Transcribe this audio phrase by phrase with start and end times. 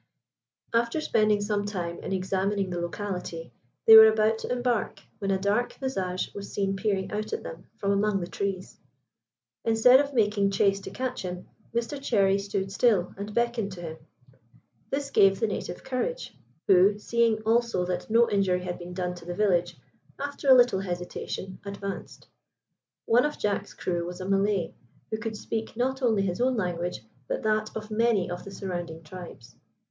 [0.73, 3.51] After spending some time in examining the locality,
[3.85, 7.67] they were about to embark, when a dark visage was seen peering out at them
[7.77, 8.79] from among the trees.
[9.63, 13.97] Instead of making chase to catch him, Mr Cherry stood still and beckoned to him.
[14.89, 19.25] This gave the native courage, who, seeing also that no injury had been done to
[19.25, 19.77] the village,
[20.17, 22.27] after a little hesitation advanced.
[23.05, 24.73] One of Jack's crew was a Malay,
[25.11, 29.03] who could speak not only his own language, but that of many of the surrounding
[29.03, 29.55] tribes.